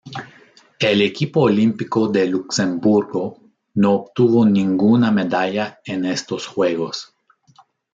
El 0.79 1.03
equipo 1.03 1.41
olímpico 1.41 2.07
de 2.07 2.25
Luxemburgo 2.25 3.37
no 3.75 3.91
obtuvo 3.93 4.47
ninguna 4.47 5.11
medalla 5.11 5.79
en 5.85 6.05
estos 6.05 6.47
Juegos. 6.47 7.13